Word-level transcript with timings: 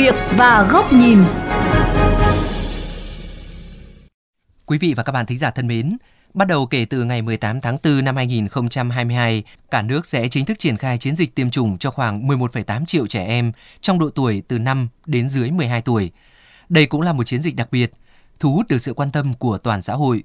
việc 0.00 0.14
và 0.36 0.68
góc 0.70 0.92
nhìn. 0.92 1.18
Quý 4.66 4.78
vị 4.78 4.94
và 4.96 5.02
các 5.02 5.12
bạn 5.12 5.26
thính 5.26 5.38
giả 5.38 5.50
thân 5.50 5.66
mến, 5.66 5.96
Bắt 6.34 6.48
đầu 6.48 6.66
kể 6.66 6.84
từ 6.84 7.04
ngày 7.04 7.22
18 7.22 7.60
tháng 7.60 7.78
4 7.84 8.04
năm 8.04 8.16
2022, 8.16 9.42
cả 9.70 9.82
nước 9.82 10.06
sẽ 10.06 10.28
chính 10.28 10.44
thức 10.44 10.58
triển 10.58 10.76
khai 10.76 10.98
chiến 10.98 11.16
dịch 11.16 11.34
tiêm 11.34 11.50
chủng 11.50 11.78
cho 11.78 11.90
khoảng 11.90 12.28
11,8 12.28 12.84
triệu 12.84 13.06
trẻ 13.06 13.26
em 13.26 13.52
trong 13.80 13.98
độ 13.98 14.10
tuổi 14.10 14.42
từ 14.48 14.58
5 14.58 14.88
đến 15.06 15.28
dưới 15.28 15.50
12 15.50 15.82
tuổi. 15.82 16.10
Đây 16.68 16.86
cũng 16.86 17.00
là 17.00 17.12
một 17.12 17.24
chiến 17.24 17.42
dịch 17.42 17.56
đặc 17.56 17.68
biệt, 17.72 17.92
thu 18.38 18.52
hút 18.52 18.68
được 18.68 18.78
sự 18.78 18.94
quan 18.94 19.10
tâm 19.10 19.34
của 19.34 19.58
toàn 19.58 19.82
xã 19.82 19.94
hội. 19.94 20.22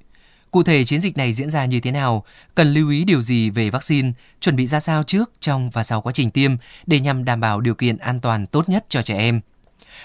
Cụ 0.51 0.63
thể 0.63 0.83
chiến 0.83 1.01
dịch 1.01 1.17
này 1.17 1.33
diễn 1.33 1.49
ra 1.49 1.65
như 1.65 1.79
thế 1.79 1.91
nào, 1.91 2.23
cần 2.55 2.73
lưu 2.73 2.89
ý 2.89 3.03
điều 3.03 3.21
gì 3.21 3.49
về 3.49 3.69
vaccine, 3.69 4.11
chuẩn 4.41 4.55
bị 4.55 4.67
ra 4.67 4.79
sao 4.79 5.03
trước, 5.03 5.31
trong 5.39 5.69
và 5.69 5.83
sau 5.83 6.01
quá 6.01 6.13
trình 6.13 6.31
tiêm 6.31 6.51
để 6.85 6.99
nhằm 6.99 7.25
đảm 7.25 7.39
bảo 7.39 7.61
điều 7.61 7.75
kiện 7.75 7.97
an 7.97 8.19
toàn 8.19 8.47
tốt 8.47 8.69
nhất 8.69 8.85
cho 8.89 9.01
trẻ 9.01 9.17
em. 9.17 9.41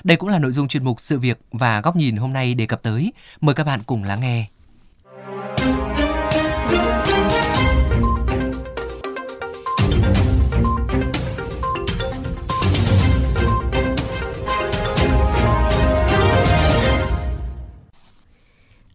Đây 0.04 0.16
cũng 0.16 0.28
là 0.28 0.38
nội 0.38 0.52
dung 0.52 0.68
chuyên 0.68 0.84
mục 0.84 1.00
Sự 1.00 1.18
việc 1.18 1.40
và 1.52 1.80
góc 1.80 1.96
nhìn 1.96 2.16
hôm 2.16 2.32
nay 2.32 2.54
đề 2.54 2.66
cập 2.66 2.82
tới. 2.82 3.12
Mời 3.40 3.54
các 3.54 3.64
bạn 3.64 3.80
cùng 3.86 4.04
lắng 4.04 4.20
nghe. 4.20 4.46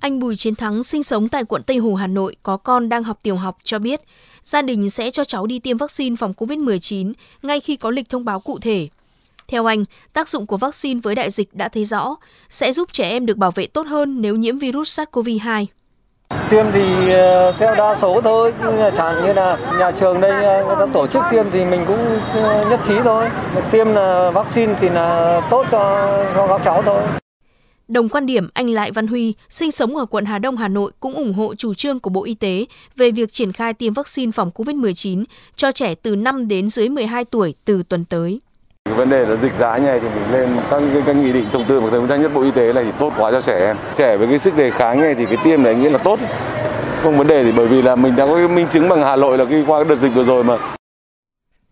Anh 0.05 0.20
Bùi 0.20 0.35
Chiến 0.35 0.55
Thắng 0.55 0.84
sinh 0.84 1.04
sống 1.04 1.30
tại 1.30 1.43
quận 1.43 1.63
Tây 1.63 1.77
Hồ, 1.77 1.96
Hà 1.96 2.07
Nội, 2.07 2.35
có 2.43 2.57
con 2.57 2.90
đang 2.90 3.04
học 3.04 3.20
tiểu 3.21 3.35
học 3.35 3.57
cho 3.63 3.80
biết, 3.80 4.02
gia 4.43 4.62
đình 4.62 4.90
sẽ 4.90 5.12
cho 5.12 5.23
cháu 5.23 5.48
đi 5.48 5.59
tiêm 5.59 5.77
vaccine 5.77 6.16
phòng 6.16 6.34
COVID-19 6.38 7.13
ngay 7.41 7.59
khi 7.59 7.76
có 7.76 7.90
lịch 7.90 8.09
thông 8.09 8.26
báo 8.26 8.40
cụ 8.40 8.60
thể. 8.60 8.88
Theo 9.48 9.65
anh, 9.65 9.84
tác 10.13 10.29
dụng 10.29 10.46
của 10.46 10.57
vaccine 10.57 10.99
với 11.04 11.15
đại 11.15 11.29
dịch 11.29 11.54
đã 11.54 11.70
thấy 11.70 11.85
rõ, 11.85 12.15
sẽ 12.49 12.74
giúp 12.74 12.90
trẻ 12.91 13.10
em 13.10 13.26
được 13.26 13.38
bảo 13.38 13.51
vệ 13.51 13.68
tốt 13.68 13.88
hơn 13.88 14.21
nếu 14.21 14.35
nhiễm 14.35 14.57
virus 14.57 14.99
SARS-CoV-2. 14.99 15.65
Tiêm 16.49 16.65
thì 16.74 17.12
ờ, 17.12 17.51
theo 17.60 17.76
đa 17.76 17.96
số 18.01 18.21
thôi, 18.21 18.54
chẳng 18.98 19.26
như 19.26 19.34
là 19.34 19.57
nhà 19.79 19.91
trường 19.91 20.21
đây 20.21 20.43
ờ, 20.43 20.66
người 20.66 20.76
ta 20.79 20.93
tổ 20.93 21.07
chức 21.07 21.23
tiêm 21.32 21.46
thì 21.51 21.66
mình 21.66 21.84
cũng 21.88 22.20
ờ, 22.34 22.70
nhất 22.70 22.79
trí 22.88 22.93
thôi. 23.04 23.29
Tiêm 23.71 23.88
là 23.88 24.32
vaccine 24.32 24.76
thì 24.82 24.90
là 24.90 25.41
tốt 25.49 25.66
cho, 25.71 26.07
cho 26.35 26.48
các 26.48 26.62
cháu 26.66 26.82
thôi. 26.82 27.01
Đồng 27.88 28.10
quan 28.10 28.26
điểm, 28.26 28.49
anh 28.54 28.70
Lại 28.70 28.91
Văn 28.91 29.07
Huy, 29.07 29.34
sinh 29.49 29.71
sống 29.71 29.98
ở 29.98 30.05
quận 30.05 30.26
Hà 30.26 30.40
Đông, 30.40 30.57
Hà 30.57 30.68
Nội 30.68 30.91
cũng 30.99 31.13
ủng 31.13 31.34
hộ 31.34 31.55
chủ 31.55 31.73
trương 31.73 31.99
của 31.99 32.10
Bộ 32.10 32.23
Y 32.23 32.34
tế 32.34 32.66
về 32.96 33.12
việc 33.12 33.32
triển 33.32 33.51
khai 33.51 33.73
tiêm 33.73 33.93
vaccine 33.93 34.32
phòng 34.32 34.51
COVID-19 34.55 35.23
cho 35.55 35.71
trẻ 35.71 35.96
từ 35.96 36.16
5 36.16 36.48
đến 36.48 36.70
dưới 36.70 36.90
12 36.90 37.26
tuổi 37.26 37.54
từ 37.66 37.84
tuần 37.90 38.05
tới. 38.05 38.40
Vấn 38.96 39.10
đề 39.10 39.26
là 39.26 39.35
dịch 39.35 39.54
giá 39.54 39.77
như 39.77 39.85
này 39.85 39.99
thì 39.99 40.07
mình 40.07 40.32
lên 40.32 40.49
các 40.70 40.82
cái, 40.93 41.01
cái 41.05 41.15
nghị 41.15 41.34
định 41.34 41.46
thông 41.51 41.65
tư 41.65 41.82
mà 41.82 41.90
thống 41.90 42.21
nhất 42.21 42.32
Bộ 42.34 42.41
Y 42.41 42.51
tế 42.51 42.74
này 42.74 42.84
thì 42.84 42.91
tốt 42.99 43.13
quá 43.18 43.32
cho 43.32 43.41
trẻ 43.41 43.68
em. 43.68 43.77
Trẻ 43.98 44.18
với 44.18 44.27
cái 44.27 44.40
sức 44.40 44.57
đề 44.57 44.71
kháng 44.71 45.01
này 45.01 45.15
thì 45.15 45.26
cái 45.26 45.38
tiêm 45.43 45.63
này 45.63 45.76
nghĩa 45.76 45.90
là 45.90 45.98
tốt. 45.98 46.20
Không 47.04 47.18
vấn 47.18 47.27
đề 47.27 47.43
thì 47.43 47.51
bởi 47.51 47.68
vì 47.68 47.82
là 47.82 47.96
mình 47.96 48.16
đã 48.16 48.26
có 48.26 48.35
cái 48.35 48.48
minh 48.48 48.68
chứng 48.71 48.90
bằng 48.90 49.04
Hà 49.04 49.16
Nội 49.16 49.38
là 49.38 49.46
khi 49.49 49.63
qua 49.68 49.79
cái 49.79 49.90
đợt 49.90 50.01
dịch 50.01 50.13
vừa 50.13 50.23
rồi 50.23 50.43
mà. 50.43 50.57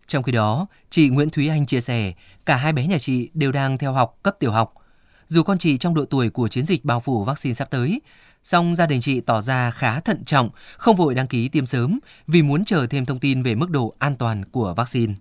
Trong 0.06 0.22
khi 0.22 0.32
đó, 0.32 0.66
chị 0.90 1.08
Nguyễn 1.08 1.30
Thúy 1.30 1.48
Anh 1.48 1.66
chia 1.66 1.80
sẻ, 1.80 2.12
cả 2.46 2.56
hai 2.56 2.72
bé 2.72 2.86
nhà 2.86 2.98
chị 2.98 3.30
đều 3.34 3.52
đang 3.52 3.78
theo 3.78 3.92
học 3.92 4.18
cấp 4.22 4.36
tiểu 4.38 4.50
học– 4.50 4.74
dù 5.28 5.42
con 5.42 5.58
chị 5.58 5.78
trong 5.78 5.94
độ 5.94 6.04
tuổi 6.04 6.30
của 6.30 6.48
chiến 6.48 6.66
dịch 6.66 6.84
bao 6.84 7.00
phủ 7.00 7.24
vaccine 7.24 7.54
sắp 7.54 7.70
tới, 7.70 8.00
song 8.42 8.74
gia 8.74 8.86
đình 8.86 9.00
chị 9.00 9.20
tỏ 9.20 9.40
ra 9.40 9.70
khá 9.70 10.00
thận 10.00 10.24
trọng, 10.24 10.48
không 10.76 10.96
vội 10.96 11.14
đăng 11.14 11.26
ký 11.26 11.48
tiêm 11.48 11.66
sớm 11.66 11.98
vì 12.26 12.42
muốn 12.42 12.64
chờ 12.64 12.86
thêm 12.86 13.06
thông 13.06 13.18
tin 13.18 13.42
về 13.42 13.54
mức 13.54 13.70
độ 13.70 13.94
an 13.98 14.16
toàn 14.16 14.44
của 14.44 14.74
vaccine 14.74 15.14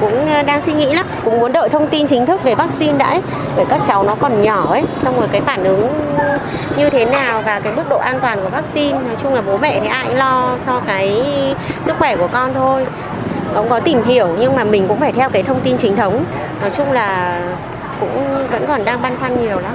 cũng 0.00 0.26
ờ, 0.26 0.42
đang 0.42 0.62
suy 0.62 0.72
nghĩ 0.72 0.94
lắm 0.94 1.06
cũng 1.24 1.40
muốn 1.40 1.52
đợi 1.52 1.68
thông 1.68 1.86
tin 1.86 2.06
chính 2.06 2.26
thức 2.26 2.42
về 2.42 2.54
vaccine 2.54 2.98
đã 2.98 3.06
ấy, 3.06 3.20
để 3.56 3.64
các 3.68 3.80
cháu 3.88 4.02
nó 4.02 4.14
còn 4.14 4.42
nhỏ 4.42 4.66
ấy. 4.70 4.82
Xong 5.04 5.16
rồi 5.18 5.28
cái 5.32 5.40
phản 5.40 5.64
ứng 5.64 5.88
như 6.76 6.90
thế 6.90 7.04
nào 7.04 7.42
và 7.46 7.60
cái 7.60 7.72
mức 7.76 7.88
độ 7.88 7.98
an 7.98 8.20
toàn 8.20 8.40
của 8.42 8.48
vaccine 8.48 8.98
nói 8.98 9.16
chung 9.22 9.34
là 9.34 9.42
bố 9.42 9.56
mẹ 9.56 9.80
thì 9.80 9.88
ai 9.88 10.04
cũng 10.06 10.16
lo 10.16 10.56
cho 10.66 10.80
cái 10.86 11.24
sức 11.86 11.96
khỏe 11.98 12.16
của 12.16 12.28
con 12.32 12.54
thôi. 12.54 12.86
Cũng 13.54 13.70
có 13.70 13.80
tìm 13.80 14.02
hiểu 14.02 14.28
nhưng 14.38 14.56
mà 14.56 14.64
mình 14.64 14.88
cũng 14.88 15.00
phải 15.00 15.12
theo 15.12 15.28
cái 15.28 15.42
thông 15.42 15.60
tin 15.60 15.78
chính 15.78 15.96
thống. 15.96 16.24
Nói 16.60 16.70
chung 16.70 16.92
là 16.92 17.40
cũng 18.00 18.28
vẫn 18.50 18.64
còn 18.68 18.84
đang 18.84 19.02
băn 19.02 19.12
khoăn 19.20 19.42
nhiều 19.42 19.58
lắm. 19.58 19.72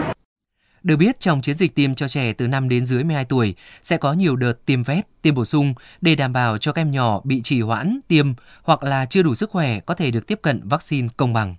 Được 0.83 0.95
biết, 0.95 1.19
trong 1.19 1.41
chiến 1.41 1.57
dịch 1.57 1.75
tiêm 1.75 1.95
cho 1.95 2.07
trẻ 2.07 2.33
từ 2.33 2.47
5 2.47 2.69
đến 2.69 2.85
dưới 2.85 3.03
12 3.03 3.25
tuổi 3.25 3.55
sẽ 3.81 3.97
có 3.97 4.13
nhiều 4.13 4.35
đợt 4.35 4.66
tiêm 4.66 4.83
vét, 4.83 5.07
tiêm 5.21 5.35
bổ 5.35 5.45
sung 5.45 5.73
để 6.01 6.16
đảm 6.16 6.33
bảo 6.33 6.57
cho 6.57 6.71
các 6.71 6.81
em 6.81 6.91
nhỏ 6.91 7.21
bị 7.23 7.41
trì 7.41 7.61
hoãn 7.61 7.99
tiêm 8.07 8.27
hoặc 8.63 8.83
là 8.83 9.05
chưa 9.05 9.23
đủ 9.23 9.35
sức 9.35 9.49
khỏe 9.49 9.79
có 9.79 9.94
thể 9.94 10.11
được 10.11 10.27
tiếp 10.27 10.39
cận 10.41 10.61
vaccine 10.63 11.07
công 11.17 11.33
bằng. 11.33 11.55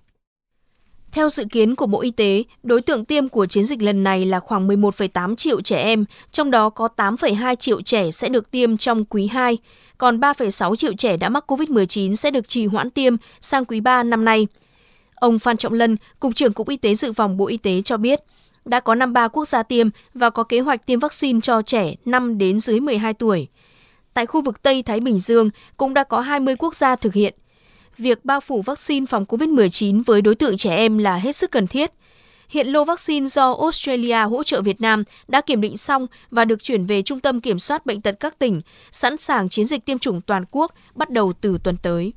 Theo 1.11 1.29
dự 1.29 1.45
kiến 1.51 1.75
của 1.75 1.85
Bộ 1.85 2.01
Y 2.01 2.11
tế, 2.11 2.43
đối 2.63 2.81
tượng 2.81 3.05
tiêm 3.05 3.29
của 3.29 3.45
chiến 3.45 3.63
dịch 3.63 3.81
lần 3.81 4.03
này 4.03 4.25
là 4.25 4.39
khoảng 4.39 4.67
11,8 4.67 5.35
triệu 5.35 5.61
trẻ 5.61 5.81
em, 5.81 6.05
trong 6.31 6.51
đó 6.51 6.69
có 6.69 6.89
8,2 6.97 7.55
triệu 7.55 7.81
trẻ 7.81 8.11
sẽ 8.11 8.29
được 8.29 8.51
tiêm 8.51 8.77
trong 8.77 9.05
quý 9.05 9.27
2, 9.27 9.57
còn 9.97 10.19
3,6 10.19 10.75
triệu 10.75 10.93
trẻ 10.93 11.17
đã 11.17 11.29
mắc 11.29 11.51
COVID-19 11.51 12.15
sẽ 12.15 12.31
được 12.31 12.47
trì 12.47 12.65
hoãn 12.65 12.89
tiêm 12.89 13.15
sang 13.41 13.65
quý 13.65 13.79
3 13.79 14.03
năm 14.03 14.25
nay– 14.25 14.47
Ông 15.15 15.39
Phan 15.39 15.57
Trọng 15.57 15.73
Lân, 15.73 15.97
Cục 16.19 16.35
trưởng 16.35 16.53
Cục 16.53 16.69
Y 16.69 16.77
tế 16.77 16.95
Dự 16.95 17.13
phòng 17.13 17.37
Bộ 17.37 17.47
Y 17.47 17.57
tế 17.57 17.81
cho 17.81 17.97
biết, 17.97 18.19
đã 18.65 18.79
có 18.79 18.95
53 18.95 19.27
quốc 19.27 19.47
gia 19.47 19.63
tiêm 19.63 19.89
và 20.13 20.29
có 20.29 20.43
kế 20.43 20.59
hoạch 20.59 20.85
tiêm 20.85 20.99
vaccine 20.99 21.39
cho 21.43 21.61
trẻ 21.61 21.93
5 22.05 22.37
đến 22.37 22.59
dưới 22.59 22.79
12 22.79 23.13
tuổi. 23.13 23.47
Tại 24.13 24.25
khu 24.25 24.41
vực 24.41 24.61
Tây 24.61 24.83
Thái 24.83 24.99
Bình 24.99 25.19
Dương 25.19 25.49
cũng 25.77 25.93
đã 25.93 26.03
có 26.03 26.19
20 26.19 26.55
quốc 26.55 26.75
gia 26.75 26.95
thực 26.95 27.13
hiện. 27.13 27.33
Việc 27.97 28.25
bao 28.25 28.39
phủ 28.39 28.61
vaccine 28.61 29.05
phòng 29.05 29.25
COVID-19 29.25 30.03
với 30.05 30.21
đối 30.21 30.35
tượng 30.35 30.57
trẻ 30.57 30.75
em 30.75 30.97
là 30.97 31.15
hết 31.15 31.35
sức 31.35 31.51
cần 31.51 31.67
thiết. 31.67 31.91
Hiện 32.49 32.67
lô 32.67 32.85
vaccine 32.85 33.27
do 33.27 33.53
Australia 33.53 34.23
hỗ 34.23 34.43
trợ 34.43 34.61
Việt 34.61 34.81
Nam 34.81 35.03
đã 35.27 35.41
kiểm 35.41 35.61
định 35.61 35.77
xong 35.77 36.07
và 36.31 36.45
được 36.45 36.63
chuyển 36.63 36.85
về 36.85 37.01
Trung 37.01 37.19
tâm 37.19 37.41
Kiểm 37.41 37.59
soát 37.59 37.85
Bệnh 37.85 38.01
tật 38.01 38.15
các 38.19 38.39
tỉnh, 38.39 38.61
sẵn 38.91 39.17
sàng 39.17 39.49
chiến 39.49 39.65
dịch 39.65 39.85
tiêm 39.85 39.99
chủng 39.99 40.21
toàn 40.21 40.45
quốc 40.51 40.73
bắt 40.95 41.09
đầu 41.09 41.33
từ 41.41 41.57
tuần 41.63 41.77
tới. 41.77 42.13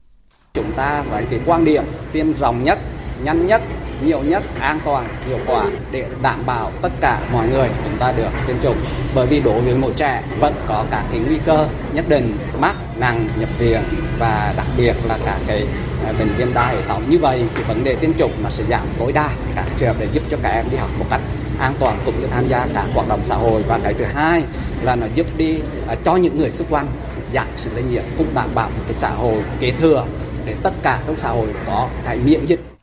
Chúng 0.54 0.72
ta 0.76 1.02
với 1.02 1.24
cái 1.30 1.40
quan 1.46 1.64
điểm 1.64 1.84
tiêm 2.12 2.32
rộng 2.36 2.62
nhất, 2.64 2.78
nhanh 3.24 3.46
nhất, 3.46 3.62
nhiều 4.04 4.20
nhất, 4.22 4.42
an 4.60 4.80
toàn, 4.84 5.08
hiệu 5.26 5.38
quả 5.46 5.64
để 5.90 6.04
đảm 6.22 6.46
bảo 6.46 6.70
tất 6.82 6.92
cả 7.00 7.20
mọi 7.32 7.48
người 7.48 7.68
chúng 7.84 7.98
ta 7.98 8.12
được 8.12 8.28
tiêm 8.46 8.56
chủng. 8.62 8.76
Bởi 9.14 9.26
vì 9.26 9.40
đối 9.40 9.60
với 9.60 9.74
mỗi 9.74 9.92
trẻ 9.96 10.22
vẫn 10.40 10.54
có 10.66 10.84
cả 10.90 11.04
cái 11.10 11.20
nguy 11.20 11.38
cơ 11.46 11.66
nhất 11.92 12.04
định 12.08 12.36
mắc 12.60 12.76
nặng 12.96 13.28
nhập 13.38 13.48
viện 13.58 13.80
và 14.18 14.54
đặc 14.56 14.66
biệt 14.76 14.96
là 15.08 15.18
cả 15.24 15.38
cái 15.46 15.66
à, 16.06 16.12
bệnh 16.18 16.28
viêm 16.36 16.54
đa 16.54 16.66
hệ 16.66 16.82
thống. 16.88 17.02
Như 17.08 17.18
vậy 17.18 17.44
thì 17.56 17.62
vấn 17.62 17.84
đề 17.84 17.94
tiêm 17.94 18.10
chủng 18.18 18.32
nó 18.42 18.50
sẽ 18.50 18.64
giảm 18.70 18.86
tối 18.98 19.12
đa 19.12 19.30
các 19.56 19.64
trường 19.78 19.96
để 19.98 20.06
giúp 20.12 20.22
cho 20.30 20.36
các 20.42 20.50
em 20.50 20.66
đi 20.70 20.76
học 20.76 20.90
một 20.98 21.06
cách 21.10 21.20
an 21.58 21.74
toàn 21.78 21.98
cũng 22.04 22.20
như 22.20 22.26
tham 22.26 22.48
gia 22.48 22.66
các 22.74 22.86
hoạt 22.94 23.08
động 23.08 23.20
xã 23.22 23.34
hội 23.34 23.62
và 23.62 23.78
cái 23.84 23.94
thứ 23.94 24.04
hai 24.04 24.42
là 24.82 24.96
nó 24.96 25.06
giúp 25.14 25.26
đi 25.36 25.58
à, 25.88 25.94
cho 26.04 26.16
những 26.16 26.38
người 26.38 26.50
xung 26.50 26.68
quanh 26.70 26.86
giảm 27.24 27.46
sự 27.56 27.70
lây 27.74 27.82
nhiễm 27.82 28.02
cũng 28.18 28.34
đảm 28.34 28.50
bảo 28.54 28.68
một 28.68 28.82
cái 28.84 28.94
xã 28.94 29.10
hội 29.10 29.42
kế 29.60 29.70
thừa 29.70 30.06
để 30.46 30.54
tất 30.62 30.72
cả 30.82 31.00
trong 31.06 31.16
xã 31.16 31.28
hội 31.28 31.46
có 31.66 31.88
cái 32.04 32.18
miễn 32.18 32.46
dịch. 32.46 32.77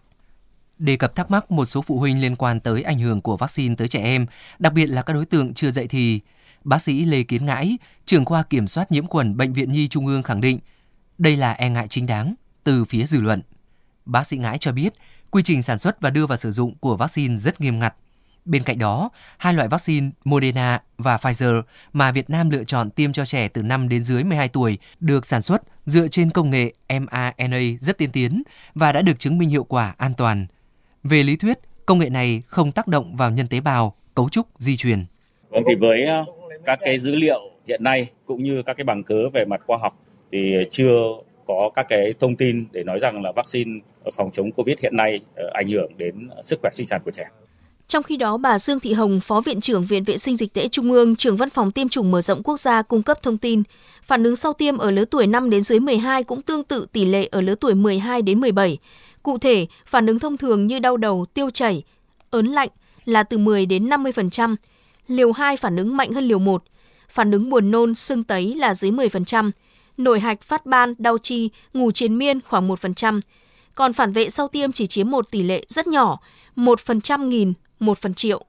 Đề 0.77 0.95
cập 0.95 1.15
thắc 1.15 1.31
mắc 1.31 1.51
một 1.51 1.65
số 1.65 1.81
phụ 1.81 1.99
huynh 1.99 2.21
liên 2.21 2.35
quan 2.35 2.59
tới 2.59 2.83
ảnh 2.83 2.99
hưởng 2.99 3.21
của 3.21 3.37
vaccine 3.37 3.75
tới 3.75 3.87
trẻ 3.87 4.03
em, 4.03 4.25
đặc 4.59 4.73
biệt 4.73 4.85
là 4.85 5.01
các 5.01 5.13
đối 5.13 5.25
tượng 5.25 5.53
chưa 5.53 5.71
dậy 5.71 5.87
thì, 5.87 6.19
bác 6.63 6.81
sĩ 6.81 7.05
Lê 7.05 7.23
Kiến 7.23 7.45
Ngãi, 7.45 7.77
trưởng 8.05 8.25
khoa 8.25 8.43
kiểm 8.43 8.67
soát 8.67 8.91
nhiễm 8.91 9.07
khuẩn 9.07 9.37
Bệnh 9.37 9.53
viện 9.53 9.71
Nhi 9.71 9.87
Trung 9.87 10.07
ương 10.07 10.23
khẳng 10.23 10.41
định 10.41 10.59
đây 11.17 11.37
là 11.37 11.51
e 11.51 11.69
ngại 11.69 11.87
chính 11.87 12.05
đáng 12.05 12.35
từ 12.63 12.85
phía 12.85 13.05
dư 13.05 13.19
luận. 13.19 13.41
Bác 14.05 14.27
sĩ 14.27 14.37
Ngãi 14.37 14.57
cho 14.57 14.71
biết, 14.71 14.93
quy 15.31 15.43
trình 15.43 15.63
sản 15.63 15.77
xuất 15.77 16.01
và 16.01 16.09
đưa 16.09 16.25
vào 16.25 16.37
sử 16.37 16.51
dụng 16.51 16.75
của 16.77 16.97
vaccine 16.97 17.37
rất 17.37 17.61
nghiêm 17.61 17.79
ngặt, 17.79 17.95
Bên 18.45 18.63
cạnh 18.63 18.79
đó, 18.79 19.09
hai 19.37 19.53
loại 19.53 19.67
vaccine 19.67 20.09
Moderna 20.25 20.79
và 20.97 21.17
Pfizer 21.17 21.61
mà 21.93 22.11
Việt 22.11 22.29
Nam 22.29 22.49
lựa 22.49 22.63
chọn 22.63 22.91
tiêm 22.91 23.13
cho 23.13 23.25
trẻ 23.25 23.47
từ 23.47 23.61
5 23.61 23.89
đến 23.89 24.03
dưới 24.03 24.23
12 24.23 24.47
tuổi 24.47 24.77
được 24.99 25.25
sản 25.25 25.41
xuất 25.41 25.61
dựa 25.85 26.07
trên 26.07 26.29
công 26.29 26.49
nghệ 26.49 26.73
mRNA 26.89 27.59
rất 27.79 27.97
tiên 27.97 28.11
tiến 28.11 28.43
và 28.75 28.91
đã 28.91 29.01
được 29.01 29.19
chứng 29.19 29.37
minh 29.37 29.49
hiệu 29.49 29.63
quả 29.63 29.93
an 29.97 30.13
toàn. 30.17 30.47
Về 31.09 31.23
lý 31.23 31.35
thuyết, 31.35 31.59
công 31.85 31.99
nghệ 31.99 32.09
này 32.09 32.43
không 32.47 32.71
tác 32.71 32.87
động 32.87 33.15
vào 33.15 33.31
nhân 33.31 33.47
tế 33.47 33.61
bào, 33.61 33.93
cấu 34.15 34.29
trúc 34.29 34.47
di 34.57 34.77
truyền. 34.77 35.05
Vâng 35.49 35.63
thì 35.67 35.75
với 35.75 36.03
ờ, 36.03 36.25
các 36.65 36.79
cái 36.81 36.99
dữ 36.99 37.15
liệu 37.15 37.39
hiện 37.67 37.83
nay 37.83 38.09
cũng 38.25 38.43
như 38.43 38.61
các 38.61 38.77
cái 38.77 38.83
bằng 38.83 39.03
cớ 39.03 39.29
về 39.33 39.45
mặt 39.45 39.61
khoa 39.67 39.77
học 39.77 39.93
thì 40.31 40.53
chưa 40.69 41.01
có 41.47 41.69
các 41.73 41.85
cái 41.89 42.13
thông 42.19 42.35
tin 42.35 42.65
để 42.71 42.83
nói 42.83 42.99
rằng 42.99 43.21
là 43.21 43.31
vaccine 43.35 43.79
phòng 44.15 44.31
chống 44.31 44.51
Covid 44.51 44.79
hiện 44.81 44.97
nay 44.97 45.19
ờ, 45.35 45.49
ảnh 45.53 45.69
hưởng 45.69 45.97
đến 45.97 46.29
sức 46.41 46.59
khỏe 46.61 46.71
sinh 46.73 46.87
sản 46.87 47.01
của 47.05 47.11
trẻ. 47.11 47.25
Trong 47.87 48.03
khi 48.03 48.17
đó, 48.17 48.37
bà 48.37 48.59
Dương 48.59 48.79
Thị 48.79 48.93
Hồng, 48.93 49.19
Phó 49.19 49.41
Viện 49.41 49.61
trưởng 49.61 49.85
Viện 49.85 50.03
Vệ 50.03 50.17
sinh 50.17 50.37
Dịch 50.37 50.53
tễ 50.53 50.67
Trung 50.67 50.91
ương, 50.91 51.15
trưởng 51.15 51.37
văn 51.37 51.49
phòng 51.49 51.71
tiêm 51.71 51.89
chủng 51.89 52.11
mở 52.11 52.21
rộng 52.21 52.43
quốc 52.43 52.59
gia 52.59 52.81
cung 52.81 53.03
cấp 53.03 53.23
thông 53.23 53.37
tin, 53.37 53.63
phản 54.03 54.23
ứng 54.23 54.35
sau 54.35 54.53
tiêm 54.53 54.77
ở 54.77 54.91
lứa 54.91 55.05
tuổi 55.05 55.27
5 55.27 55.49
đến 55.49 55.63
dưới 55.63 55.79
12 55.79 56.23
cũng 56.23 56.41
tương 56.41 56.63
tự 56.63 56.85
tỷ 56.91 57.05
lệ 57.05 57.27
ở 57.31 57.41
lứa 57.41 57.55
tuổi 57.55 57.73
12 57.73 58.21
đến 58.21 58.39
17. 58.39 58.77
Cụ 59.23 59.37
thể, 59.37 59.65
phản 59.85 60.05
ứng 60.05 60.19
thông 60.19 60.37
thường 60.37 60.67
như 60.67 60.79
đau 60.79 60.97
đầu, 60.97 61.25
tiêu 61.33 61.49
chảy, 61.49 61.83
ớn 62.29 62.47
lạnh 62.47 62.69
là 63.05 63.23
từ 63.23 63.37
10 63.37 63.65
đến 63.65 63.89
50%, 63.89 64.55
liều 65.07 65.31
2 65.31 65.57
phản 65.57 65.75
ứng 65.75 65.97
mạnh 65.97 66.11
hơn 66.11 66.23
liều 66.23 66.39
1, 66.39 66.63
phản 67.09 67.31
ứng 67.31 67.49
buồn 67.49 67.71
nôn, 67.71 67.95
sưng 67.95 68.23
tấy 68.23 68.55
là 68.55 68.73
dưới 68.73 68.91
10%, 68.91 69.51
nổi 69.97 70.19
hạch, 70.19 70.41
phát 70.41 70.65
ban, 70.65 70.93
đau 70.97 71.17
chi, 71.17 71.49
ngủ 71.73 71.91
triền 71.91 72.17
miên 72.17 72.41
khoảng 72.41 72.67
1%, 72.67 73.19
còn 73.75 73.93
phản 73.93 74.11
vệ 74.11 74.29
sau 74.29 74.47
tiêm 74.47 74.71
chỉ 74.71 74.87
chiếm 74.87 75.11
một 75.11 75.31
tỷ 75.31 75.43
lệ 75.43 75.63
rất 75.67 75.87
nhỏ, 75.87 76.19
1 76.55 76.79
phần 76.79 77.01
trăm 77.01 77.29
nghìn, 77.29 77.53
1 77.85 77.97
phần 77.97 78.13
triệu. 78.13 78.45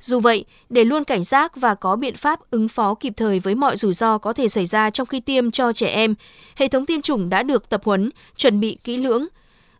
Dù 0.00 0.20
vậy, 0.20 0.44
để 0.68 0.84
luôn 0.84 1.04
cảnh 1.04 1.24
giác 1.24 1.56
và 1.56 1.74
có 1.74 1.96
biện 1.96 2.16
pháp 2.16 2.40
ứng 2.50 2.68
phó 2.68 2.94
kịp 2.94 3.12
thời 3.16 3.40
với 3.40 3.54
mọi 3.54 3.76
rủi 3.76 3.94
ro 3.94 4.18
có 4.18 4.32
thể 4.32 4.48
xảy 4.48 4.66
ra 4.66 4.90
trong 4.90 5.06
khi 5.06 5.20
tiêm 5.20 5.50
cho 5.50 5.72
trẻ 5.72 5.86
em, 5.86 6.14
hệ 6.56 6.68
thống 6.68 6.86
tiêm 6.86 7.02
chủng 7.02 7.28
đã 7.28 7.42
được 7.42 7.68
tập 7.68 7.80
huấn, 7.84 8.10
chuẩn 8.36 8.60
bị 8.60 8.78
kỹ 8.84 8.96
lưỡng. 8.96 9.26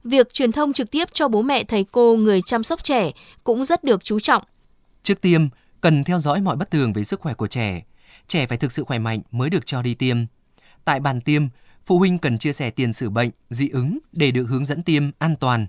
Việc 0.04 0.32
truyền 0.32 0.52
thông 0.52 0.72
trực 0.72 0.90
tiếp 0.90 1.08
cho 1.12 1.28
bố 1.28 1.42
mẹ 1.42 1.64
thầy 1.64 1.84
cô 1.84 2.16
người 2.16 2.42
chăm 2.42 2.62
sóc 2.62 2.84
trẻ 2.84 3.10
cũng 3.44 3.64
rất 3.64 3.84
được 3.84 4.04
chú 4.04 4.20
trọng. 4.20 4.42
Trước 5.02 5.20
tiêm, 5.20 5.40
cần 5.80 6.04
theo 6.04 6.18
dõi 6.18 6.40
mọi 6.40 6.56
bất 6.56 6.70
thường 6.70 6.92
về 6.92 7.04
sức 7.04 7.20
khỏe 7.20 7.34
của 7.34 7.46
trẻ. 7.46 7.82
Trẻ 8.28 8.46
phải 8.46 8.58
thực 8.58 8.72
sự 8.72 8.84
khỏe 8.84 8.98
mạnh 8.98 9.20
mới 9.30 9.50
được 9.50 9.66
cho 9.66 9.82
đi 9.82 9.94
tiêm. 9.94 10.16
Tại 10.84 11.00
bàn 11.00 11.20
tiêm, 11.20 11.42
phụ 11.86 11.98
huynh 11.98 12.18
cần 12.18 12.38
chia 12.38 12.52
sẻ 12.52 12.70
tiền 12.70 12.92
sử 12.92 13.10
bệnh, 13.10 13.30
dị 13.50 13.68
ứng 13.68 13.98
để 14.12 14.30
được 14.30 14.44
hướng 14.44 14.64
dẫn 14.64 14.82
tiêm 14.82 15.10
an 15.18 15.36
toàn. 15.40 15.66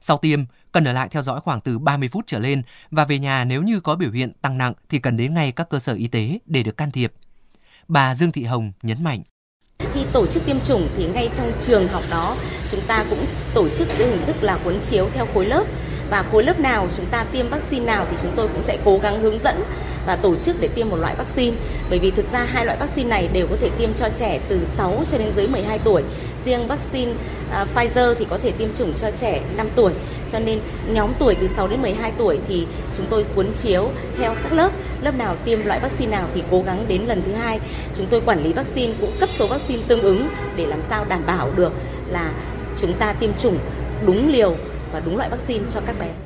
Sau 0.00 0.18
tiêm, 0.18 0.40
cần 0.72 0.84
ở 0.84 0.92
lại 0.92 1.08
theo 1.08 1.22
dõi 1.22 1.40
khoảng 1.40 1.60
từ 1.60 1.78
30 1.78 2.08
phút 2.08 2.24
trở 2.26 2.38
lên 2.38 2.62
và 2.90 3.04
về 3.04 3.18
nhà 3.18 3.44
nếu 3.44 3.62
như 3.62 3.80
có 3.80 3.96
biểu 3.96 4.10
hiện 4.10 4.32
tăng 4.42 4.58
nặng 4.58 4.72
thì 4.88 4.98
cần 4.98 5.16
đến 5.16 5.34
ngay 5.34 5.52
các 5.52 5.68
cơ 5.68 5.78
sở 5.78 5.94
y 5.94 6.06
tế 6.06 6.38
để 6.46 6.62
được 6.62 6.76
can 6.76 6.90
thiệp. 6.90 7.12
Bà 7.88 8.14
Dương 8.14 8.32
Thị 8.32 8.44
Hồng 8.44 8.72
nhấn 8.82 9.04
mạnh. 9.04 9.22
Khi 9.92 10.00
tổ 10.12 10.26
chức 10.26 10.46
tiêm 10.46 10.60
chủng 10.60 10.88
thì 10.96 11.06
ngay 11.06 11.28
trong 11.34 11.52
trường 11.60 11.88
học 11.88 12.02
đó 12.10 12.36
chúng 12.70 12.80
ta 12.86 13.04
cũng 13.10 13.24
tổ 13.54 13.68
chức 13.68 13.88
cái 13.98 14.08
hình 14.08 14.26
thức 14.26 14.42
là 14.42 14.58
cuốn 14.64 14.80
chiếu 14.80 15.08
theo 15.14 15.26
khối 15.34 15.46
lớp 15.46 15.64
và 16.10 16.22
khối 16.22 16.44
lớp 16.44 16.60
nào 16.60 16.88
chúng 16.96 17.06
ta 17.06 17.24
tiêm 17.24 17.48
vaccine 17.48 17.86
nào 17.86 18.06
thì 18.10 18.16
chúng 18.22 18.32
tôi 18.36 18.48
cũng 18.48 18.62
sẽ 18.62 18.78
cố 18.84 18.98
gắng 18.98 19.20
hướng 19.20 19.38
dẫn 19.38 19.62
và 20.06 20.16
tổ 20.16 20.36
chức 20.36 20.56
để 20.60 20.68
tiêm 20.68 20.88
một 20.88 20.96
loại 20.96 21.14
vaccine. 21.18 21.56
Bởi 21.90 21.98
vì 21.98 22.10
thực 22.10 22.32
ra 22.32 22.44
hai 22.44 22.66
loại 22.66 22.78
vaccine 22.78 23.08
này 23.08 23.28
đều 23.32 23.46
có 23.46 23.56
thể 23.60 23.70
tiêm 23.78 23.94
cho 23.94 24.08
trẻ 24.18 24.40
từ 24.48 24.64
6 24.64 25.02
cho 25.10 25.18
đến 25.18 25.30
dưới 25.36 25.48
12 25.48 25.78
tuổi. 25.78 26.02
Riêng 26.44 26.66
vaccine 26.66 27.12
uh, 27.12 27.68
Pfizer 27.74 28.14
thì 28.14 28.26
có 28.30 28.38
thể 28.42 28.50
tiêm 28.50 28.68
chủng 28.74 28.92
cho 28.96 29.10
trẻ 29.10 29.40
5 29.56 29.68
tuổi. 29.74 29.92
Cho 30.32 30.38
nên 30.38 30.58
nhóm 30.92 31.12
tuổi 31.18 31.34
từ 31.34 31.46
6 31.46 31.68
đến 31.68 31.82
12 31.82 32.12
tuổi 32.18 32.38
thì 32.48 32.66
chúng 32.96 33.06
tôi 33.10 33.24
cuốn 33.34 33.46
chiếu 33.52 33.88
theo 34.18 34.34
các 34.42 34.52
lớp. 34.52 34.70
Lớp 35.02 35.14
nào 35.18 35.36
tiêm 35.44 35.64
loại 35.64 35.80
vaccine 35.80 36.10
nào 36.10 36.28
thì 36.34 36.42
cố 36.50 36.62
gắng 36.62 36.84
đến 36.88 37.02
lần 37.06 37.22
thứ 37.26 37.32
hai. 37.32 37.60
Chúng 37.94 38.06
tôi 38.06 38.20
quản 38.26 38.44
lý 38.44 38.52
vaccine 38.52 38.92
cũng 39.00 39.12
cấp 39.20 39.28
số 39.38 39.46
vaccine 39.46 39.82
tương 39.88 40.02
ứng 40.02 40.28
để 40.56 40.66
làm 40.66 40.82
sao 40.82 41.04
đảm 41.08 41.22
bảo 41.26 41.50
được 41.56 41.72
là 42.10 42.32
chúng 42.80 42.92
ta 42.92 43.12
tiêm 43.12 43.30
chủng 43.38 43.58
đúng 44.06 44.32
liều 44.32 44.56
và 44.92 45.00
đúng 45.00 45.16
loại 45.16 45.30
vaccine 45.30 45.64
cho 45.70 45.80
các 45.86 45.98
bé. 46.00 46.25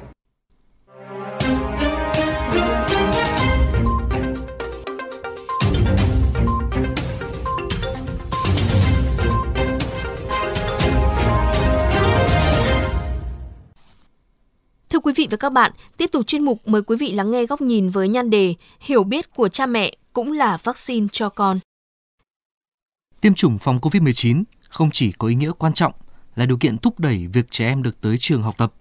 Thưa 15.00 15.04
quý 15.04 15.12
vị 15.16 15.28
và 15.30 15.36
các 15.36 15.52
bạn, 15.52 15.72
tiếp 15.96 16.10
tục 16.12 16.26
chuyên 16.26 16.42
mục 16.42 16.68
mời 16.68 16.82
quý 16.82 16.96
vị 16.96 17.12
lắng 17.12 17.30
nghe 17.30 17.46
góc 17.46 17.60
nhìn 17.60 17.90
với 17.90 18.08
nhan 18.08 18.30
đề 18.30 18.54
Hiểu 18.80 19.04
biết 19.04 19.34
của 19.34 19.48
cha 19.48 19.66
mẹ 19.66 19.96
cũng 20.12 20.32
là 20.32 20.56
vaccine 20.56 21.06
cho 21.12 21.28
con. 21.28 21.58
Tiêm 23.20 23.34
chủng 23.34 23.58
phòng 23.58 23.78
COVID-19 23.78 24.42
không 24.68 24.90
chỉ 24.92 25.12
có 25.12 25.28
ý 25.28 25.34
nghĩa 25.34 25.52
quan 25.58 25.74
trọng 25.74 25.92
là 26.36 26.46
điều 26.46 26.56
kiện 26.56 26.78
thúc 26.78 27.00
đẩy 27.00 27.26
việc 27.26 27.50
trẻ 27.50 27.66
em 27.66 27.82
được 27.82 28.00
tới 28.00 28.18
trường 28.18 28.42
học 28.42 28.54
tập, 28.58 28.72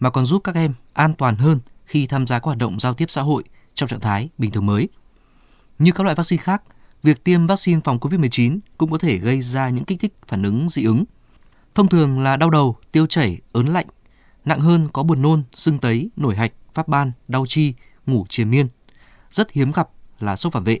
mà 0.00 0.10
còn 0.10 0.26
giúp 0.26 0.44
các 0.44 0.54
em 0.54 0.74
an 0.92 1.14
toàn 1.14 1.36
hơn 1.36 1.60
khi 1.84 2.06
tham 2.06 2.26
gia 2.26 2.38
các 2.38 2.44
hoạt 2.44 2.58
động 2.58 2.80
giao 2.80 2.94
tiếp 2.94 3.06
xã 3.10 3.22
hội 3.22 3.44
trong 3.74 3.88
trạng 3.88 4.00
thái 4.00 4.28
bình 4.38 4.50
thường 4.50 4.66
mới. 4.66 4.88
Như 5.78 5.92
các 5.92 6.04
loại 6.04 6.16
vaccine 6.16 6.42
khác, 6.42 6.62
việc 7.02 7.24
tiêm 7.24 7.46
vaccine 7.46 7.80
phòng 7.84 7.98
COVID-19 7.98 8.58
cũng 8.78 8.90
có 8.90 8.98
thể 8.98 9.18
gây 9.18 9.40
ra 9.40 9.68
những 9.68 9.84
kích 9.84 10.00
thích 10.00 10.14
phản 10.26 10.42
ứng 10.42 10.68
dị 10.68 10.84
ứng. 10.84 11.04
Thông 11.74 11.88
thường 11.88 12.20
là 12.20 12.36
đau 12.36 12.50
đầu, 12.50 12.76
tiêu 12.92 13.06
chảy, 13.06 13.38
ớn 13.52 13.66
lạnh. 13.66 13.86
Nặng 14.44 14.60
hơn 14.60 14.88
có 14.92 15.02
buồn 15.02 15.22
nôn, 15.22 15.42
sưng 15.54 15.78
tấy, 15.78 16.10
nổi 16.16 16.36
hạch, 16.36 16.52
phát 16.74 16.88
ban, 16.88 17.12
đau 17.28 17.46
chi, 17.46 17.74
ngủ 18.06 18.26
triền 18.28 18.50
miên. 18.50 18.68
Rất 19.30 19.52
hiếm 19.52 19.72
gặp 19.72 19.88
là 20.20 20.36
sốc 20.36 20.52
phản 20.52 20.64
vệ. 20.64 20.78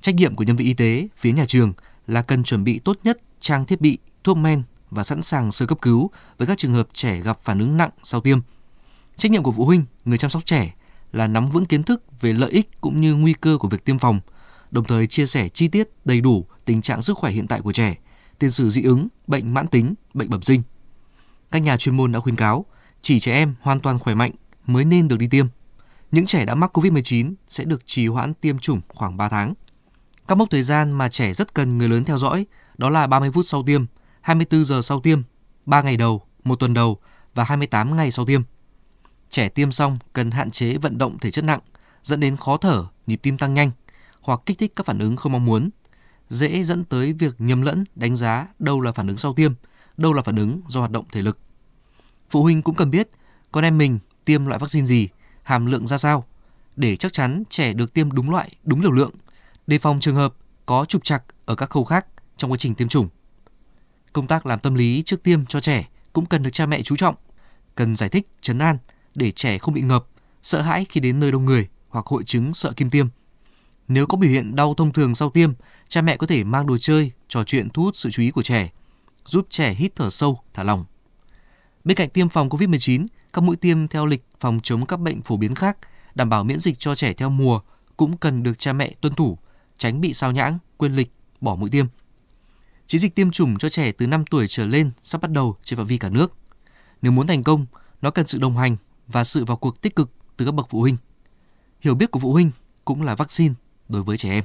Trách 0.00 0.14
nhiệm 0.14 0.36
của 0.36 0.44
nhân 0.44 0.56
viên 0.56 0.66
y 0.66 0.74
tế 0.74 1.08
phía 1.16 1.32
nhà 1.32 1.44
trường 1.44 1.72
là 2.06 2.22
cần 2.22 2.42
chuẩn 2.42 2.64
bị 2.64 2.78
tốt 2.78 2.98
nhất 3.04 3.18
trang 3.40 3.66
thiết 3.66 3.80
bị, 3.80 3.98
thuốc 4.24 4.36
men 4.36 4.62
và 4.90 5.04
sẵn 5.04 5.22
sàng 5.22 5.52
sơ 5.52 5.66
cấp 5.66 5.78
cứu 5.82 6.10
với 6.38 6.46
các 6.46 6.58
trường 6.58 6.72
hợp 6.72 6.88
trẻ 6.92 7.20
gặp 7.20 7.38
phản 7.44 7.58
ứng 7.58 7.76
nặng 7.76 7.90
sau 8.02 8.20
tiêm. 8.20 8.38
Trách 9.16 9.30
nhiệm 9.32 9.42
của 9.42 9.52
phụ 9.52 9.64
huynh, 9.64 9.84
người 10.04 10.18
chăm 10.18 10.30
sóc 10.30 10.46
trẻ 10.46 10.74
là 11.12 11.26
nắm 11.26 11.46
vững 11.46 11.66
kiến 11.66 11.82
thức 11.82 12.02
về 12.20 12.32
lợi 12.32 12.50
ích 12.50 12.80
cũng 12.80 13.00
như 13.00 13.14
nguy 13.14 13.32
cơ 13.32 13.58
của 13.60 13.68
việc 13.68 13.84
tiêm 13.84 13.98
phòng, 13.98 14.20
đồng 14.70 14.84
thời 14.84 15.06
chia 15.06 15.26
sẻ 15.26 15.48
chi 15.48 15.68
tiết 15.68 15.88
đầy 16.04 16.20
đủ 16.20 16.46
tình 16.64 16.82
trạng 16.82 17.02
sức 17.02 17.18
khỏe 17.18 17.32
hiện 17.32 17.46
tại 17.46 17.60
của 17.60 17.72
trẻ, 17.72 17.96
tiền 18.38 18.50
sử 18.50 18.70
dị 18.70 18.82
ứng, 18.82 19.08
bệnh 19.26 19.54
mãn 19.54 19.68
tính, 19.68 19.94
bệnh 20.14 20.30
bẩm 20.30 20.42
sinh. 20.42 20.62
Các 21.50 21.58
nhà 21.58 21.76
chuyên 21.76 21.96
môn 21.96 22.12
đã 22.12 22.20
khuyến 22.20 22.36
cáo 22.36 22.66
chỉ 23.02 23.20
trẻ 23.20 23.32
em 23.32 23.54
hoàn 23.60 23.80
toàn 23.80 23.98
khỏe 23.98 24.14
mạnh 24.14 24.32
mới 24.66 24.84
nên 24.84 25.08
được 25.08 25.16
đi 25.16 25.26
tiêm. 25.26 25.46
Những 26.10 26.26
trẻ 26.26 26.44
đã 26.44 26.54
mắc 26.54 26.78
COVID-19 26.78 27.34
sẽ 27.48 27.64
được 27.64 27.86
trì 27.86 28.06
hoãn 28.06 28.34
tiêm 28.34 28.58
chủng 28.58 28.80
khoảng 28.88 29.16
3 29.16 29.28
tháng. 29.28 29.54
Các 30.28 30.34
mốc 30.34 30.50
thời 30.50 30.62
gian 30.62 30.92
mà 30.92 31.08
trẻ 31.08 31.32
rất 31.32 31.54
cần 31.54 31.78
người 31.78 31.88
lớn 31.88 32.04
theo 32.04 32.18
dõi 32.18 32.46
đó 32.78 32.90
là 32.90 33.06
30 33.06 33.30
phút 33.32 33.46
sau 33.46 33.62
tiêm, 33.62 33.84
24 34.20 34.64
giờ 34.64 34.82
sau 34.82 35.00
tiêm, 35.00 35.22
3 35.66 35.82
ngày 35.82 35.96
đầu, 35.96 36.22
một 36.44 36.56
tuần 36.56 36.74
đầu 36.74 36.98
và 37.34 37.44
28 37.44 37.96
ngày 37.96 38.10
sau 38.10 38.26
tiêm. 38.26 38.42
Trẻ 39.28 39.48
tiêm 39.48 39.72
xong 39.72 39.98
cần 40.12 40.30
hạn 40.30 40.50
chế 40.50 40.76
vận 40.78 40.98
động 40.98 41.18
thể 41.18 41.30
chất 41.30 41.44
nặng, 41.44 41.60
dẫn 42.02 42.20
đến 42.20 42.36
khó 42.36 42.56
thở, 42.56 42.84
nhịp 43.06 43.20
tim 43.22 43.38
tăng 43.38 43.54
nhanh 43.54 43.70
hoặc 44.20 44.40
kích 44.46 44.58
thích 44.58 44.72
các 44.76 44.86
phản 44.86 44.98
ứng 44.98 45.16
không 45.16 45.32
mong 45.32 45.44
muốn, 45.44 45.70
dễ 46.28 46.64
dẫn 46.64 46.84
tới 46.84 47.12
việc 47.12 47.34
nhầm 47.38 47.62
lẫn 47.62 47.84
đánh 47.94 48.16
giá 48.16 48.46
đâu 48.58 48.80
là 48.80 48.92
phản 48.92 49.06
ứng 49.06 49.16
sau 49.16 49.32
tiêm, 49.32 49.52
đâu 49.98 50.12
là 50.12 50.22
phản 50.22 50.36
ứng 50.36 50.60
do 50.68 50.80
hoạt 50.80 50.90
động 50.90 51.04
thể 51.12 51.22
lực. 51.22 51.38
Phụ 52.30 52.42
huynh 52.42 52.62
cũng 52.62 52.74
cần 52.74 52.90
biết 52.90 53.08
con 53.52 53.64
em 53.64 53.78
mình 53.78 53.98
tiêm 54.24 54.46
loại 54.46 54.58
vaccine 54.58 54.86
gì, 54.86 55.08
hàm 55.42 55.66
lượng 55.66 55.86
ra 55.86 55.98
sao 55.98 56.24
để 56.76 56.96
chắc 56.96 57.12
chắn 57.12 57.42
trẻ 57.50 57.72
được 57.72 57.94
tiêm 57.94 58.12
đúng 58.12 58.30
loại, 58.30 58.50
đúng 58.64 58.80
liều 58.80 58.92
lượng, 58.92 59.10
đề 59.66 59.78
phòng 59.78 60.00
trường 60.00 60.16
hợp 60.16 60.34
có 60.66 60.84
trục 60.84 61.04
trặc 61.04 61.22
ở 61.44 61.54
các 61.54 61.70
khâu 61.70 61.84
khác 61.84 62.06
trong 62.36 62.52
quá 62.52 62.58
trình 62.58 62.74
tiêm 62.74 62.88
chủng. 62.88 63.08
Công 64.12 64.26
tác 64.26 64.46
làm 64.46 64.60
tâm 64.60 64.74
lý 64.74 65.02
trước 65.02 65.22
tiêm 65.22 65.46
cho 65.46 65.60
trẻ 65.60 65.88
cũng 66.12 66.26
cần 66.26 66.42
được 66.42 66.50
cha 66.52 66.66
mẹ 66.66 66.82
chú 66.82 66.96
trọng, 66.96 67.14
cần 67.74 67.96
giải 67.96 68.08
thích, 68.08 68.26
chấn 68.40 68.58
an 68.58 68.78
để 69.14 69.30
trẻ 69.30 69.58
không 69.58 69.74
bị 69.74 69.80
ngợp, 69.80 70.04
sợ 70.42 70.62
hãi 70.62 70.86
khi 70.88 71.00
đến 71.00 71.20
nơi 71.20 71.32
đông 71.32 71.44
người 71.44 71.68
hoặc 71.88 72.06
hội 72.06 72.24
chứng 72.24 72.54
sợ 72.54 72.72
kim 72.76 72.90
tiêm. 72.90 73.06
Nếu 73.88 74.06
có 74.06 74.18
biểu 74.18 74.30
hiện 74.30 74.56
đau 74.56 74.74
thông 74.74 74.92
thường 74.92 75.14
sau 75.14 75.30
tiêm, 75.30 75.52
cha 75.88 76.00
mẹ 76.00 76.16
có 76.16 76.26
thể 76.26 76.44
mang 76.44 76.66
đồ 76.66 76.78
chơi, 76.78 77.10
trò 77.28 77.44
chuyện 77.44 77.68
thu 77.70 77.82
hút 77.82 77.96
sự 77.96 78.10
chú 78.10 78.22
ý 78.22 78.30
của 78.30 78.42
trẻ, 78.42 78.70
giúp 79.28 79.46
trẻ 79.50 79.74
hít 79.74 79.96
thở 79.96 80.10
sâu, 80.10 80.40
thả 80.54 80.64
lỏng. 80.64 80.84
Bên 81.84 81.96
cạnh 81.96 82.10
tiêm 82.10 82.28
phòng 82.28 82.48
COVID-19, 82.48 83.06
các 83.32 83.40
mũi 83.40 83.56
tiêm 83.56 83.88
theo 83.88 84.06
lịch 84.06 84.24
phòng 84.40 84.60
chống 84.62 84.86
các 84.86 85.00
bệnh 85.00 85.22
phổ 85.22 85.36
biến 85.36 85.54
khác, 85.54 85.78
đảm 86.14 86.28
bảo 86.28 86.44
miễn 86.44 86.58
dịch 86.58 86.78
cho 86.78 86.94
trẻ 86.94 87.12
theo 87.12 87.30
mùa 87.30 87.60
cũng 87.96 88.16
cần 88.16 88.42
được 88.42 88.58
cha 88.58 88.72
mẹ 88.72 88.94
tuân 89.00 89.14
thủ, 89.14 89.38
tránh 89.78 90.00
bị 90.00 90.14
sao 90.14 90.32
nhãng, 90.32 90.58
quên 90.76 90.96
lịch, 90.96 91.12
bỏ 91.40 91.56
mũi 91.56 91.70
tiêm. 91.70 91.86
Chiến 92.86 93.00
dịch 93.00 93.14
tiêm 93.14 93.30
chủng 93.30 93.58
cho 93.58 93.68
trẻ 93.68 93.92
từ 93.92 94.06
5 94.06 94.24
tuổi 94.26 94.48
trở 94.48 94.66
lên 94.66 94.90
sắp 95.02 95.20
bắt 95.20 95.30
đầu 95.30 95.56
trên 95.62 95.76
phạm 95.76 95.86
vi 95.86 95.98
cả 95.98 96.08
nước. 96.08 96.32
Nếu 97.02 97.12
muốn 97.12 97.26
thành 97.26 97.42
công, 97.42 97.66
nó 98.02 98.10
cần 98.10 98.26
sự 98.26 98.38
đồng 98.38 98.56
hành 98.56 98.76
và 99.06 99.24
sự 99.24 99.44
vào 99.44 99.56
cuộc 99.56 99.82
tích 99.82 99.96
cực 99.96 100.10
từ 100.36 100.44
các 100.44 100.52
bậc 100.52 100.66
phụ 100.70 100.80
huynh. 100.80 100.96
Hiểu 101.80 101.94
biết 101.94 102.10
của 102.10 102.20
phụ 102.20 102.32
huynh 102.32 102.50
cũng 102.84 103.02
là 103.02 103.14
vaccine 103.14 103.54
đối 103.88 104.02
với 104.02 104.16
trẻ 104.16 104.30
em. 104.30 104.44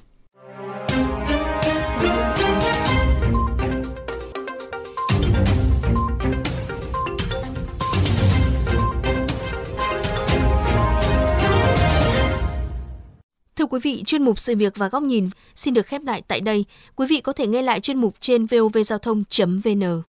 Quý 13.73 13.79
vị, 13.83 14.03
chuyên 14.05 14.23
mục 14.23 14.39
sự 14.39 14.55
việc 14.55 14.77
và 14.77 14.89
góc 14.89 15.03
nhìn 15.03 15.29
xin 15.55 15.73
được 15.73 15.87
khép 15.87 16.01
lại 16.05 16.21
tại 16.27 16.41
đây. 16.41 16.65
Quý 16.95 17.07
vị 17.09 17.21
có 17.21 17.33
thể 17.33 17.47
nghe 17.47 17.61
lại 17.61 17.79
chuyên 17.79 17.97
mục 17.97 18.15
trên 18.19 18.45
vovgiao 18.45 18.99
thông.vn. 18.99 20.12